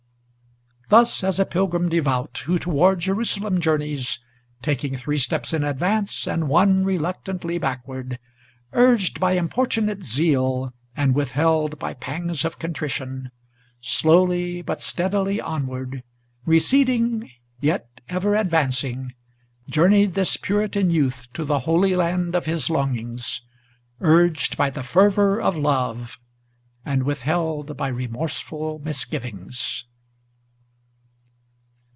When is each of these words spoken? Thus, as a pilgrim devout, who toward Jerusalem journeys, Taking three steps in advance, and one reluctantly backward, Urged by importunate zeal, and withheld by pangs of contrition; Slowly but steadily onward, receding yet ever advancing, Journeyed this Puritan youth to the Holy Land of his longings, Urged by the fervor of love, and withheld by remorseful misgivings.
Thus, 0.89 1.23
as 1.23 1.39
a 1.39 1.45
pilgrim 1.45 1.87
devout, 1.87 2.39
who 2.45 2.59
toward 2.59 2.99
Jerusalem 2.99 3.61
journeys, 3.61 4.19
Taking 4.61 4.97
three 4.97 5.19
steps 5.19 5.53
in 5.53 5.63
advance, 5.63 6.27
and 6.27 6.49
one 6.49 6.83
reluctantly 6.83 7.57
backward, 7.57 8.19
Urged 8.73 9.17
by 9.17 9.37
importunate 9.37 10.03
zeal, 10.03 10.73
and 10.93 11.15
withheld 11.15 11.79
by 11.79 11.93
pangs 11.93 12.43
of 12.43 12.59
contrition; 12.59 13.31
Slowly 13.79 14.61
but 14.61 14.81
steadily 14.81 15.39
onward, 15.39 16.03
receding 16.45 17.31
yet 17.61 18.01
ever 18.09 18.35
advancing, 18.35 19.13
Journeyed 19.69 20.13
this 20.13 20.35
Puritan 20.35 20.89
youth 20.89 21.31
to 21.31 21.45
the 21.45 21.59
Holy 21.59 21.95
Land 21.95 22.35
of 22.35 22.47
his 22.47 22.69
longings, 22.69 23.39
Urged 24.01 24.57
by 24.57 24.69
the 24.69 24.83
fervor 24.83 25.39
of 25.41 25.55
love, 25.55 26.19
and 26.83 27.03
withheld 27.03 27.77
by 27.77 27.87
remorseful 27.87 28.79
misgivings. 28.79 29.85